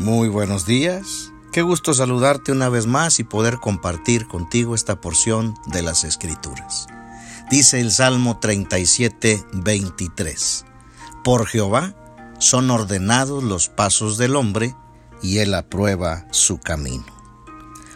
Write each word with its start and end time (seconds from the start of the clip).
Muy 0.00 0.30
buenos 0.30 0.64
días. 0.64 1.30
Qué 1.52 1.60
gusto 1.60 1.92
saludarte 1.92 2.52
una 2.52 2.70
vez 2.70 2.86
más 2.86 3.20
y 3.20 3.24
poder 3.24 3.58
compartir 3.58 4.26
contigo 4.26 4.74
esta 4.74 4.98
porción 4.98 5.54
de 5.66 5.82
las 5.82 6.04
Escrituras. 6.04 6.86
Dice 7.50 7.80
el 7.80 7.92
Salmo 7.92 8.38
37, 8.40 9.44
23. 9.52 10.64
Por 11.22 11.46
Jehová 11.46 11.94
son 12.38 12.70
ordenados 12.70 13.44
los 13.44 13.68
pasos 13.68 14.16
del 14.16 14.36
hombre 14.36 14.74
y 15.22 15.40
él 15.40 15.52
aprueba 15.52 16.26
su 16.30 16.58
camino. 16.58 17.04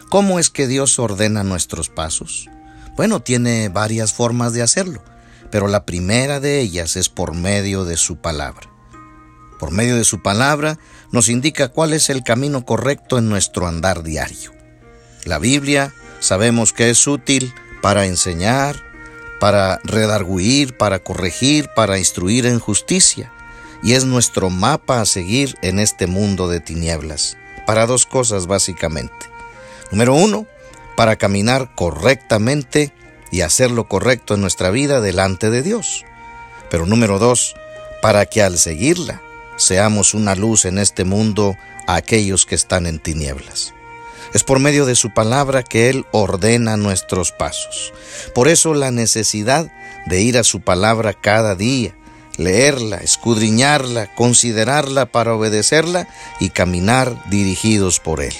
¿Cómo 0.09 0.37
es 0.37 0.51
que 0.51 0.67
Dios 0.67 0.99
ordena 0.99 1.43
nuestros 1.43 1.89
pasos? 1.89 2.47
Bueno, 2.95 3.21
tiene 3.21 3.69
varias 3.69 4.13
formas 4.13 4.53
de 4.53 4.61
hacerlo, 4.61 5.03
pero 5.49 5.67
la 5.67 5.87
primera 5.87 6.39
de 6.39 6.59
ellas 6.59 6.97
es 6.97 7.09
por 7.09 7.33
medio 7.33 7.83
de 7.83 7.97
su 7.97 8.17
palabra. 8.17 8.74
Por 9.59 9.71
medio 9.71 9.95
de 9.95 10.03
su 10.03 10.21
palabra 10.21 10.77
nos 11.11 11.29
indica 11.29 11.69
cuál 11.69 11.93
es 11.93 12.09
el 12.09 12.23
camino 12.23 12.65
correcto 12.65 13.17
en 13.17 13.29
nuestro 13.29 13.67
andar 13.67 14.03
diario. 14.03 14.51
La 15.23 15.39
Biblia 15.39 15.93
sabemos 16.19 16.73
que 16.73 16.89
es 16.89 17.07
útil 17.07 17.53
para 17.81 18.05
enseñar, 18.05 18.81
para 19.39 19.79
redarguir, 19.83 20.77
para 20.77 20.99
corregir, 20.99 21.69
para 21.75 21.97
instruir 21.97 22.45
en 22.45 22.59
justicia, 22.59 23.31
y 23.83 23.93
es 23.93 24.05
nuestro 24.05 24.49
mapa 24.49 25.01
a 25.01 25.05
seguir 25.05 25.57
en 25.61 25.79
este 25.79 26.07
mundo 26.07 26.47
de 26.47 26.59
tinieblas, 26.59 27.37
para 27.65 27.85
dos 27.85 28.05
cosas 28.05 28.47
básicamente. 28.47 29.29
Número 29.91 30.15
uno, 30.15 30.47
para 30.95 31.15
caminar 31.15 31.73
correctamente 31.75 32.93
y 33.31 33.41
hacer 33.41 33.71
lo 33.71 33.87
correcto 33.87 34.33
en 34.33 34.41
nuestra 34.41 34.69
vida 34.69 35.01
delante 35.01 35.49
de 35.49 35.61
Dios. 35.61 36.05
Pero 36.69 36.85
número 36.85 37.19
dos, 37.19 37.55
para 38.01 38.25
que 38.25 38.41
al 38.41 38.57
seguirla 38.57 39.21
seamos 39.57 40.13
una 40.13 40.35
luz 40.35 40.65
en 40.65 40.77
este 40.77 41.03
mundo 41.03 41.57
a 41.87 41.95
aquellos 41.95 42.45
que 42.45 42.55
están 42.55 42.85
en 42.85 42.99
tinieblas. 42.99 43.73
Es 44.33 44.43
por 44.43 44.59
medio 44.59 44.85
de 44.85 44.95
su 44.95 45.13
palabra 45.13 45.63
que 45.63 45.89
Él 45.89 46.05
ordena 46.11 46.75
nuestros 46.77 47.31
pasos. 47.31 47.93
Por 48.33 48.47
eso 48.47 48.73
la 48.73 48.91
necesidad 48.91 49.71
de 50.07 50.21
ir 50.21 50.37
a 50.37 50.43
su 50.43 50.61
palabra 50.61 51.13
cada 51.13 51.55
día, 51.55 51.95
leerla, 52.37 52.97
escudriñarla, 52.97 54.13
considerarla 54.13 55.05
para 55.05 55.33
obedecerla 55.33 56.07
y 56.39 56.49
caminar 56.49 57.29
dirigidos 57.29 57.99
por 57.99 58.21
Él. 58.21 58.33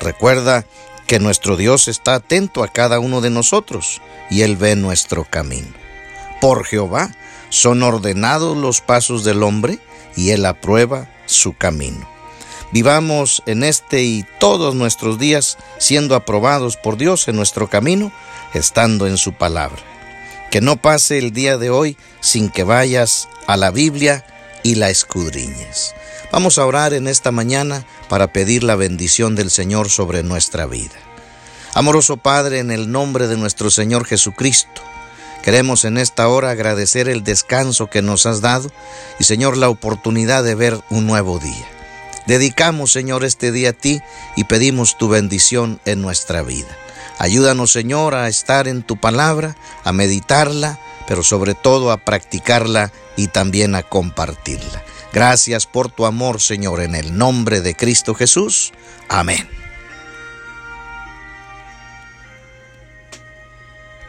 Recuerda 0.00 0.66
que 1.06 1.20
nuestro 1.20 1.56
Dios 1.56 1.88
está 1.88 2.14
atento 2.14 2.62
a 2.62 2.68
cada 2.68 2.98
uno 2.98 3.20
de 3.20 3.30
nosotros 3.30 4.00
y 4.30 4.42
Él 4.42 4.56
ve 4.56 4.76
nuestro 4.76 5.24
camino. 5.24 5.68
Por 6.40 6.64
Jehová 6.64 7.14
son 7.50 7.82
ordenados 7.82 8.56
los 8.56 8.80
pasos 8.80 9.22
del 9.24 9.42
hombre 9.42 9.78
y 10.16 10.30
Él 10.30 10.46
aprueba 10.46 11.10
su 11.26 11.52
camino. 11.52 12.08
Vivamos 12.72 13.42
en 13.46 13.64
este 13.64 14.02
y 14.04 14.24
todos 14.38 14.74
nuestros 14.74 15.18
días 15.18 15.58
siendo 15.78 16.14
aprobados 16.14 16.76
por 16.76 16.96
Dios 16.96 17.26
en 17.28 17.36
nuestro 17.36 17.68
camino, 17.68 18.12
estando 18.54 19.06
en 19.06 19.16
su 19.16 19.32
palabra. 19.32 19.82
Que 20.50 20.60
no 20.60 20.76
pase 20.76 21.18
el 21.18 21.32
día 21.32 21.58
de 21.58 21.70
hoy 21.70 21.96
sin 22.20 22.48
que 22.48 22.64
vayas 22.64 23.28
a 23.46 23.56
la 23.56 23.70
Biblia 23.70 24.24
y 24.62 24.76
la 24.76 24.90
escudriñes. 24.90 25.94
Vamos 26.32 26.58
a 26.58 26.66
orar 26.66 26.94
en 26.94 27.08
esta 27.08 27.32
mañana 27.32 27.84
para 28.08 28.32
pedir 28.32 28.62
la 28.62 28.76
bendición 28.76 29.34
del 29.34 29.50
Señor 29.50 29.90
sobre 29.90 30.22
nuestra 30.22 30.66
vida. 30.66 30.94
Amoroso 31.74 32.16
Padre, 32.16 32.60
en 32.60 32.70
el 32.70 32.90
nombre 32.90 33.26
de 33.26 33.36
nuestro 33.36 33.70
Señor 33.70 34.04
Jesucristo, 34.04 34.82
Queremos 35.42 35.84
en 35.84 35.96
esta 35.96 36.28
hora 36.28 36.50
agradecer 36.50 37.08
el 37.08 37.24
descanso 37.24 37.88
que 37.88 38.02
nos 38.02 38.26
has 38.26 38.40
dado 38.40 38.70
y 39.18 39.24
Señor 39.24 39.56
la 39.56 39.68
oportunidad 39.68 40.44
de 40.44 40.54
ver 40.54 40.80
un 40.90 41.06
nuevo 41.06 41.38
día. 41.38 41.66
Dedicamos 42.26 42.92
Señor 42.92 43.24
este 43.24 43.50
día 43.50 43.70
a 43.70 43.72
ti 43.72 44.00
y 44.36 44.44
pedimos 44.44 44.98
tu 44.98 45.08
bendición 45.08 45.80
en 45.86 46.02
nuestra 46.02 46.42
vida. 46.42 46.68
Ayúdanos 47.18 47.72
Señor 47.72 48.14
a 48.14 48.28
estar 48.28 48.68
en 48.68 48.82
tu 48.82 48.98
palabra, 48.98 49.56
a 49.82 49.92
meditarla, 49.92 50.78
pero 51.08 51.22
sobre 51.22 51.54
todo 51.54 51.90
a 51.90 51.96
practicarla 51.96 52.92
y 53.16 53.28
también 53.28 53.74
a 53.74 53.82
compartirla. 53.82 54.82
Gracias 55.12 55.66
por 55.66 55.90
tu 55.90 56.06
amor 56.06 56.40
Señor 56.40 56.80
en 56.80 56.94
el 56.94 57.16
nombre 57.16 57.62
de 57.62 57.74
Cristo 57.74 58.14
Jesús. 58.14 58.72
Amén. 59.08 59.59